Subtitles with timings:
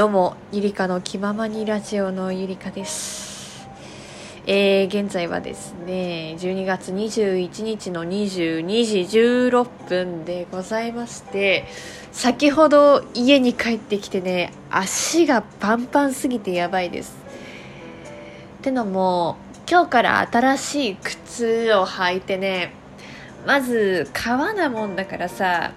[0.00, 3.68] どうもゆりかの気ままにラジオのゆりかです。
[4.46, 11.66] えー、現在はですね12月21日の22時16分でございまして
[12.12, 17.14] 先ほど家に帰ってきてね足がパンパンすぎてやばいです。
[18.60, 19.36] ってのも
[19.70, 22.72] 今日から新しい靴を履いてね
[23.46, 25.72] まず革なもんだからさ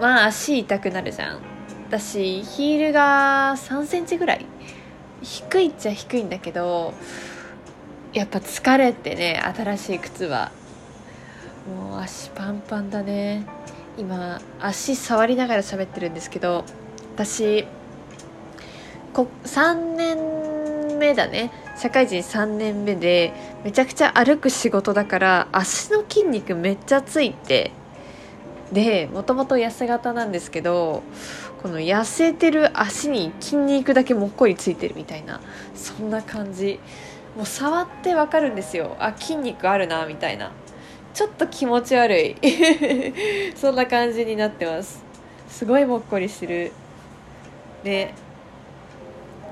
[0.00, 1.53] まあ足痛くなるじゃん。
[1.96, 4.44] 私ヒールが3センチぐらい。
[5.22, 6.92] 低いっちゃ低いんだけど
[8.12, 10.50] やっぱ疲れてね新しい靴は。
[11.68, 13.46] もう足パンパンだね。
[13.96, 16.64] 今足触りながら喋ってるんですけど
[17.14, 17.64] 私
[19.12, 21.52] こ3年目だね。
[21.78, 23.32] 社会人3年目で
[23.62, 27.70] めちゃくちゃ歩く仕事だから足の筋肉めっちゃついて
[28.72, 31.02] でもともと痩せ型なんですけど
[31.62, 35.40] この痩せてる足に筋肉だけもっこりついてるみたいな
[35.74, 36.80] そんな感じ。
[37.36, 38.96] もう触ってわかるんですよ。
[39.00, 40.52] あ筋肉あるなみたいな。
[41.14, 42.36] ちょっと気持ち悪い。
[43.56, 45.02] そんな感じになってます。
[45.48, 46.72] すごいもっこりしてる。
[47.82, 48.14] ね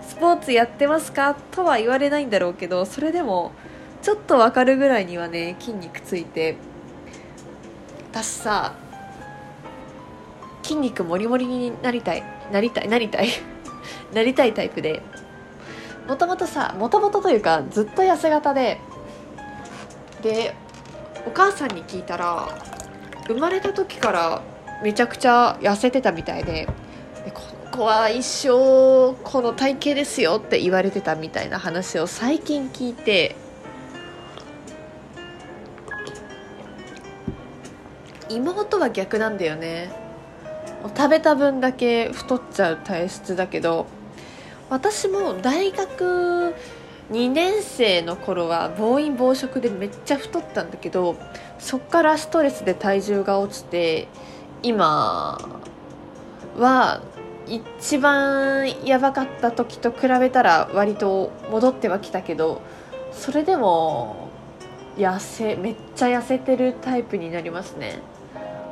[0.07, 1.35] スポーツやってますか？
[1.51, 3.53] とは言われないんだろうけどそれでも
[4.01, 6.57] ちょっとわかるぐらいにはね筋肉ついて。
[8.13, 8.75] 私さ
[10.63, 12.23] 筋肉もりもりになりたい。
[12.53, 13.29] なりたいなりたい。
[14.13, 15.03] なりたいタイプで。
[16.07, 18.81] もともとさもともとというかずっと痩せ型で。
[20.23, 20.55] で
[21.27, 22.49] お母さんに聞いたら
[23.27, 24.43] 生まれた時から
[24.83, 26.67] めちゃくちゃ痩せてたみたいで。
[27.25, 33.37] でこの子は一生この体型ですよって言われてたみたいな話を最近聞いて。
[38.29, 40.02] 妹は逆なんだよね。
[40.89, 43.87] 食べた分だけ太っちゃう体質だけど
[44.71, 46.55] 私も大学
[47.11, 51.17] 2年生の頃は暴飲暴食でめっちゃ太ったんだけど
[51.59, 54.09] そっからストレスで体重が落ちて
[54.63, 55.39] 今
[56.57, 57.03] は
[57.47, 62.63] 一番やばかった時と比べたら割と戻ってはきたけど
[63.13, 64.29] それでも
[64.97, 67.99] 痩せめっちゃ痩せてるタイプになりますね。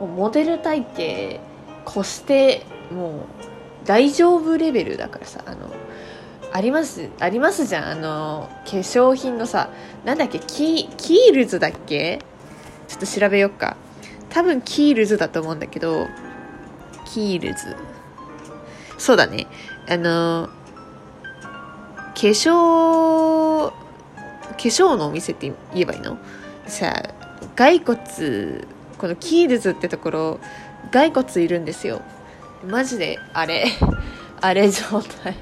[0.00, 1.49] モデル体型
[1.86, 3.12] 越してもう
[3.84, 5.70] 大丈夫レベルだからさあの
[6.52, 9.70] ありますありますじゃんあの化粧品のさ
[10.04, 12.20] なんだっけキキールズだっけ？
[12.88, 13.76] ちょっと調べよっか。
[14.30, 16.08] 多分キールズだと思うんだけど
[17.06, 17.76] キールズ。
[18.98, 19.46] そうだね。
[19.88, 20.48] あの
[22.14, 23.74] 化粧化
[24.56, 26.18] 粧のお店って言えばいいの？
[26.66, 27.14] さあ
[27.56, 27.98] 骸骨
[28.98, 30.40] このキールズってところ
[30.92, 32.02] 骸骨いるんですよ。
[32.66, 33.66] マジであれ。
[34.40, 35.36] あれ状態。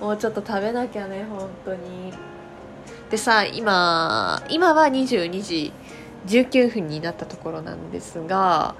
[0.00, 2.12] もうちょっと食べなきゃね本当に。
[3.10, 5.72] でさ今今は22時
[6.26, 8.74] 19分になったところなんですが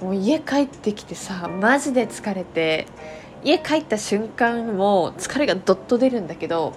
[0.00, 2.86] もう家帰ってきてさマジで疲れて
[3.42, 6.74] 家帰った瞬間も疲れがどっと出るんだけど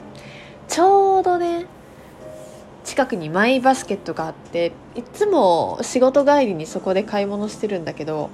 [0.67, 1.65] ちょうどね
[2.93, 8.29] 近くにマイバスケットがあっていつも仕事帰りにそこで買い物してるんだけど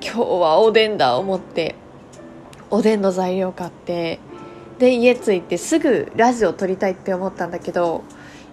[0.00, 1.74] 今日はおでんだ思って
[2.70, 4.20] おでんの材料買って
[4.78, 8.04] で家着いてすぐラジオ撮りたいって思ったんだけど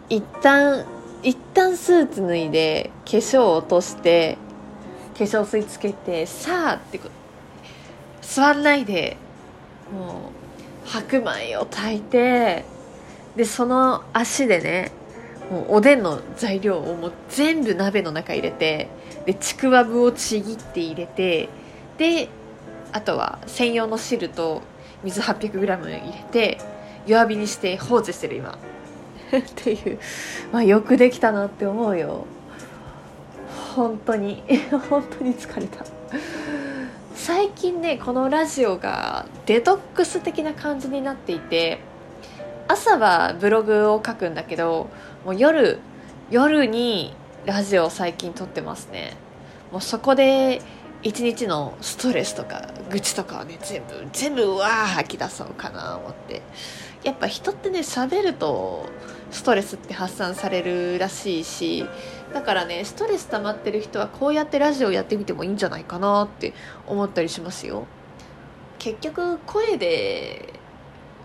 [0.10, 0.88] 一旦
[1.22, 4.40] 一旦スーツ脱いで化粧落として
[5.20, 7.00] 化粧水つけてさあって
[8.24, 9.18] 座んないで
[9.94, 10.32] も
[10.86, 12.66] う白米を炊いて
[13.38, 14.92] でその足でね
[15.52, 18.90] もうおでんの材料をもう全部鍋の中入れて
[19.26, 21.48] でちくわぶをちぎって入れて
[21.98, 22.28] で
[22.92, 24.64] あとは専用の汁と
[25.04, 26.58] 水 800g 入れて
[27.06, 28.58] 弱火にして放置してる今。
[29.38, 30.00] っていう
[30.52, 32.26] まあよくできたなって思うよ。
[33.76, 34.44] 本当に。
[34.90, 35.86] 本当に疲れた。
[37.14, 41.80] 最近ねこのラジオがデトックス的な感じになっていて
[42.68, 44.90] 朝はブログを書くんだけど
[45.26, 45.80] もう夜
[46.30, 47.14] 夜に
[47.46, 49.16] ラジオを最近撮ってますね。
[49.72, 50.62] もうそこで
[51.04, 56.42] 一日のストレスとか愚痴とかをね全部全部うわー吐き出そうかな思って。
[57.04, 58.90] やっぱ人ってね喋ると
[59.32, 61.86] ストレスって発散されるらしいし
[62.34, 66.54] だからねストレス溜まってる人はこうやってラジオやってみてもいいんじゃないかなって
[66.88, 67.86] 思ったりしますよ。
[68.80, 70.54] 結局声で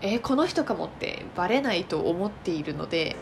[0.03, 3.15] えー、この人かもってバレないと思っているので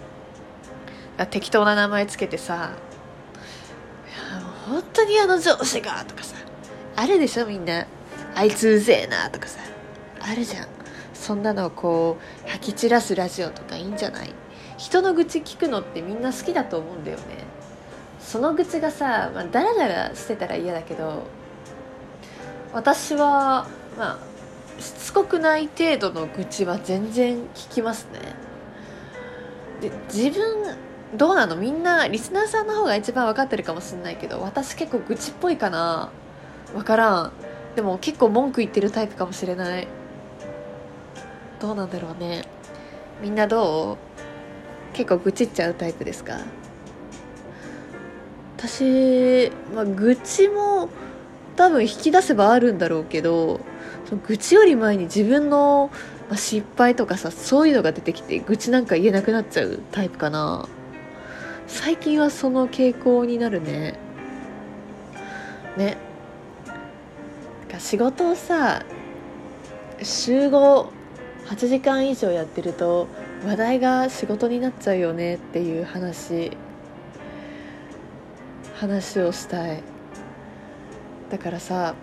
[1.30, 2.72] 適当な名前つけてさ
[4.66, 6.36] 本当にあの上司がとかさ
[6.95, 7.86] あるでしょみんな
[8.36, 9.60] あいつうぜえなとかさ
[10.22, 10.68] あるじゃん
[11.13, 14.34] そんなのこう吐き散らすラジオとかいいんじゃない
[14.77, 17.24] 人の愚痴聞くのってみんな好きだと思うんだよね
[18.19, 21.27] その愚痴がさ、まあ、ダラダラしてたら嫌だけど
[22.74, 23.68] 私は
[23.98, 24.31] まあ
[24.80, 28.20] しつこくない程度の愚痴は全然聞きますね。
[29.82, 30.76] で自分
[31.18, 31.56] どうなの？
[31.56, 36.12] みんなリスナーさんの方が一番分かってるかもしれないけど私結構愚痴っぽいかな。
[36.74, 37.32] 分からん。
[37.76, 39.88] でも結構文句言ってるタイプかもしれない。
[41.60, 42.44] どうなんだろうね。
[43.22, 43.98] みんなどう？
[44.94, 46.40] 結構愚痴っちゃうタイプですか？
[48.58, 50.90] 私、まあ、愚痴も
[51.62, 53.60] 多分引き出せばあるんだろうけど
[54.06, 55.92] その愚痴より前に自分の
[56.36, 60.68] 失敗とかさそういうのが出てきて愚痴なんか言えなくなっちゃうタイプかな。
[61.68, 64.00] 最近はその傾向になるね。
[65.78, 65.98] ね。
[67.78, 68.84] 仕事をさ
[70.02, 70.88] 週5
[71.46, 73.08] 8時間以上やってると
[73.46, 76.58] 話題が仕事になっちゃうよねっていう話
[78.74, 79.91] 話をしたい。
[81.31, 81.95] だからさ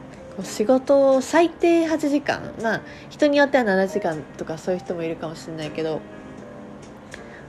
[0.43, 2.81] 仕事を最低8時間まあ
[3.11, 6.01] 人によっては7時間とかそういう人もいるかもしれないけど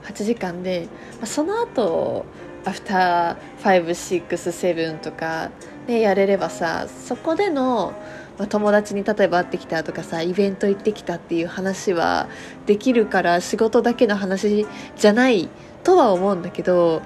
[0.04, 0.88] 8時間で、
[1.18, 2.26] まあ、その後
[2.64, 5.50] アフター567とか
[5.86, 7.94] ねやれればさそこでの
[8.38, 12.26] まあ、友達に例えば会ってきたとかさイベント行ってきたっていう話は
[12.64, 14.66] できるから仕事だけの話
[14.96, 15.50] じゃない
[15.84, 17.02] とは思うんだけど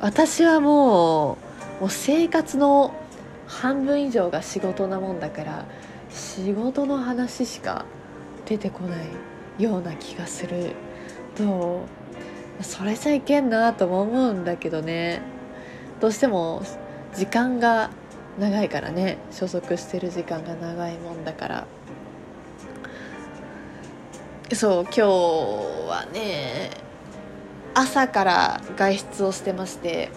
[0.00, 1.36] 私はも
[1.78, 2.94] うもう生活の
[3.48, 5.64] 半分以上が仕事なもんだから
[6.10, 7.86] 仕事の話しか
[8.46, 8.96] 出てこな
[9.58, 10.74] いような気がする。
[11.36, 11.80] ど
[12.60, 12.62] う？
[12.62, 15.22] それじゃいけんなとも思うんだけどね。
[16.00, 16.62] どうしても
[17.14, 17.90] 時間が
[18.38, 19.18] 長いからね。
[19.30, 21.66] 所属してる時間が長いもんだから。
[24.52, 26.70] そう今日はね
[27.74, 30.10] 朝から外出をしてまして。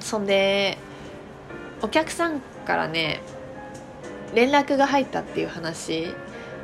[0.00, 0.78] そんで
[1.84, 3.20] お客さんからね
[4.34, 6.14] 連絡が入ったっていう話。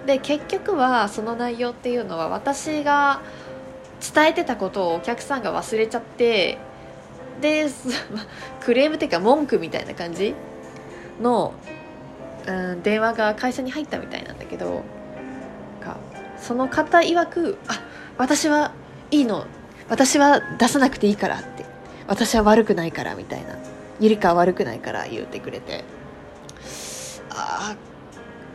[0.06, 3.20] で結局はその内容っていうのは私が
[4.14, 6.56] 伝えてたことをお客さんが忘れちゃって
[7.42, 7.66] で
[8.60, 10.34] クレームっていうか文句みたいな感じ
[11.20, 11.52] の、
[12.46, 14.82] うん、電話が会社に入ったみたいなんだけど
[15.82, 15.98] か
[16.38, 17.78] その方曰く「あ
[18.16, 18.72] 私は
[19.10, 19.44] いいの
[19.90, 21.66] 私は出さなくていいから」って
[22.08, 23.56] 「私は悪くないから」みたいな
[24.00, 25.84] 「ゆりかは悪くないから」言ってくれて。
[27.32, 27.76] あ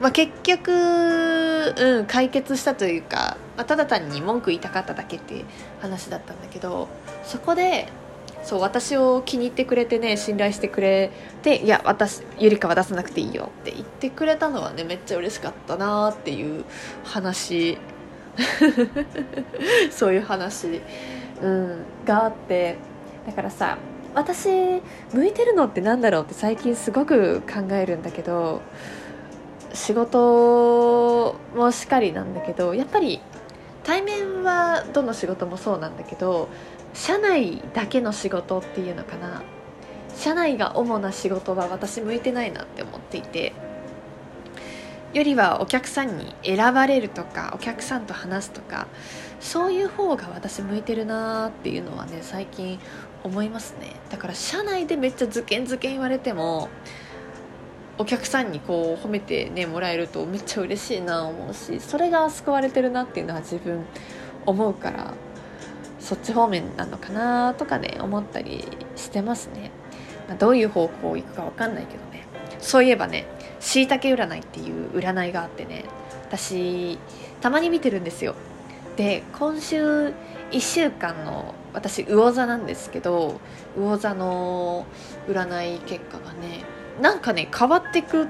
[0.02, 5.46] まあ結局、うん、解決したというか、まあ、ただ単に文句言いたかっただけっていう
[5.82, 6.90] 話だったんだけど
[7.24, 7.88] そこで
[8.44, 11.12] そう私を気に入ってくれてね信頼してくれ
[11.42, 16.64] て「いや私ゆりかは出さなくていいよ」って言ってくれたのはねめっちゃ嬉しかったなっていう
[17.04, 17.78] 話。
[19.92, 20.82] そういう話、
[21.42, 22.76] うん、があって。
[23.26, 23.78] だからさ
[24.16, 24.82] 私
[25.14, 28.62] 向いてるのってなんだろうって最近すごく考えるんだけど
[29.74, 33.22] 仕事もしっかりなんだけどやっぱり
[33.84, 36.50] 対面はどの仕事もそうなんだけど
[36.94, 39.44] 社内だけの仕事っていうのかな。
[40.16, 43.54] 社内が主な仕事は私向いてないなって思っていて
[45.14, 48.88] よりはお客さんに選ばれるとかお客さんと話すとか
[49.46, 52.80] そういう方が私向いてるなっていうのはね最近
[53.24, 53.96] 思いますね。
[54.10, 56.68] だから社内でめっちゃズケンズケン言われても
[58.00, 63.86] お客さんにこう褒めてねもらえるとめっちゃ嬉しいな思うしそれが救われてるなっていうのは自分
[64.48, 65.14] 思うから
[66.00, 69.70] そっち方面なのかなとかね思ったりしてますね、
[70.28, 72.26] まあ、どういう方向行くか分かんないけどね。
[72.60, 73.28] そういえばね
[73.60, 75.86] しいたけ占いっていう占いがあってね
[76.24, 76.98] 私
[77.42, 78.34] たまに見てるんですよ。
[78.96, 80.14] で今週
[80.52, 83.42] 1週間の私魚座なんですけど
[83.76, 84.86] 魚座の
[85.28, 86.64] 占い結果がね
[87.02, 88.28] なんかね変わってく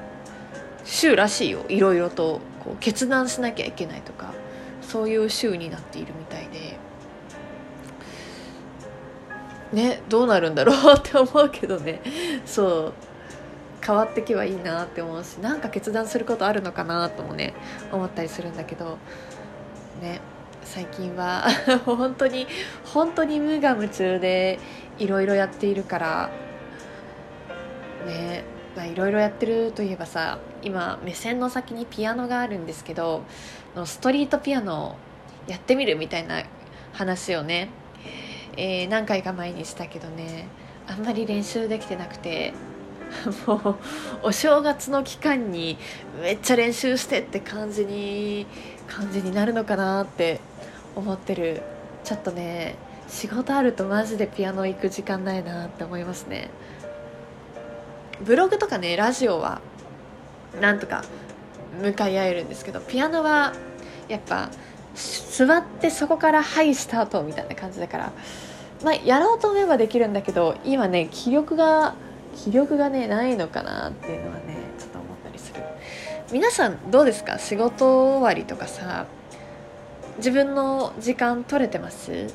[0.84, 1.66] 週らしいよ。
[1.68, 4.34] いろいろとこう決断しなきゃいけないとか
[4.82, 6.78] そういう週になっているみたいで。
[9.74, 12.02] ねどうなるんだろうって思うけどね。
[12.46, 12.94] そう。
[13.86, 17.54] 変わってけばいいなって思うしなんか決断することあるのかなともね
[17.92, 18.98] 思ったりするんだけど。
[20.02, 20.22] ね。
[20.66, 21.46] 最近は
[21.86, 22.48] 本当に
[22.84, 24.60] 本当に無我夢中で
[24.98, 26.30] いろいろやっているから
[28.06, 28.44] ね
[28.92, 33.24] いろいろやってるといえばさ今目線の先にピアノがあるんですけど
[33.86, 34.98] ストリートピアノ
[35.48, 36.44] やってみるみたいな
[36.94, 37.70] 話をね
[38.58, 40.48] えー、何回か前にしたけどね
[40.88, 42.54] あんまり練習できてなくて
[43.48, 43.76] もう
[44.24, 45.78] お正月の期間に
[46.22, 48.46] めっちゃ練習してって感じに
[48.88, 50.40] 感じになるのかなって
[50.96, 51.62] 思ってる。
[52.04, 52.76] ちょっとね
[53.08, 56.50] 仕事あるとマジでピアノ行く時間ないなって思いますね。
[58.22, 59.62] ブログとかねラジオは
[60.62, 61.04] なんとか
[61.82, 63.54] 向かい合えるんですけどピアノは
[64.08, 64.50] やっぱ
[64.96, 68.12] 座ってそこから「はいスタート」みたいな感じだから
[68.84, 71.96] まあやろうと思えばできるんだけど今ね気力が
[72.36, 75.62] 気力がねないのかなっていうのはねちょっと思ったりする。
[76.32, 77.38] 皆さんどうですか？
[77.38, 79.06] 仕事終わりとかさ
[80.18, 82.34] 自分の時間取れてます？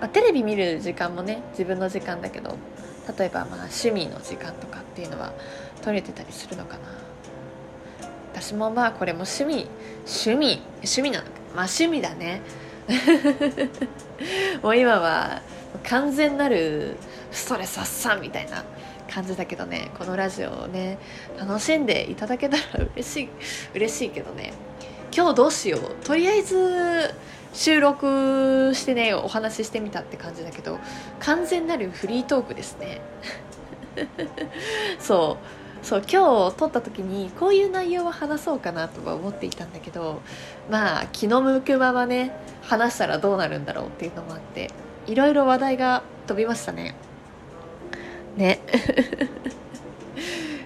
[0.00, 2.56] あテレビ見る時間もね自分の時間だけど
[3.18, 5.32] 例えばまあ趣味の時間とかっていうのは
[5.82, 6.80] 取れてたりするのかな。
[8.32, 9.68] 私もまあこれも趣味
[10.06, 11.30] 趣味趣味なのか。
[11.56, 12.42] まあ趣味だね。
[14.62, 15.42] もう今は
[15.84, 16.96] 完全なる
[17.32, 18.64] ストレス発散みたいな
[19.12, 19.90] 感じだけどね。
[19.98, 20.98] このラジオをね
[21.38, 22.62] 楽しんでいただけたら
[22.94, 23.28] 嬉しい
[23.74, 24.52] 嬉しいけどね。
[25.14, 26.04] 今日どうしよう。
[26.04, 27.14] とりあえず
[27.54, 30.78] 収録してねお話ししてみたって感じだけど
[31.20, 33.00] 完全なるフリートークですね。
[34.98, 35.58] そう。
[35.82, 40.20] そう今日撮った時にこういう内容は話そうかなとは思っていたんだけど
[40.68, 44.70] まあ気の向くままね話したらどうなるんだろうっていうのもあって
[45.06, 46.94] いろいろ話題が飛びましたね。
[48.36, 48.60] ね。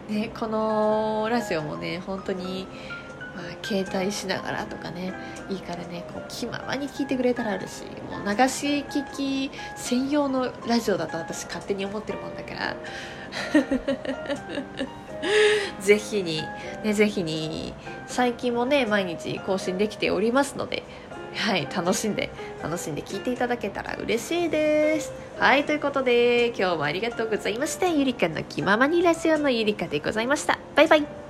[0.09, 2.67] ねこのラジオもね本当に
[3.35, 5.12] まあ、携帯しながらとかね
[5.49, 12.77] いいからねこう気ままに聞いてくれたらあるしもう流し聞き専用のラジオだと私勝手に思ってるもんだから。
[15.81, 16.43] ぜひに
[16.83, 17.73] ねぜひに
[18.07, 20.83] 最近もね毎日更新できておりますので
[21.37, 22.31] はい楽しんで
[22.62, 25.12] 楽しんで聞いていただけたら嬉しいです。
[25.39, 27.89] はいということで今日もありがとうございました。
[27.89, 30.59] ゆりかの気ままにラジオのゆりかでございました。
[30.75, 31.22] バイバイ。